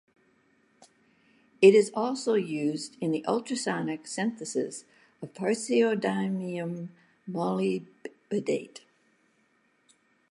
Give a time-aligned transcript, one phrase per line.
[1.61, 4.83] It is also used in the ultrasonic synthesis
[5.21, 6.87] of praseodymium
[7.29, 8.79] molybdate.